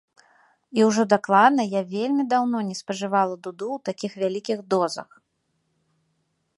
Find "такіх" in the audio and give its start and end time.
3.91-4.11